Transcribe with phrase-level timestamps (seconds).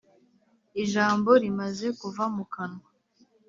[0.83, 2.87] ijambo rimaze kuva mu kanwa,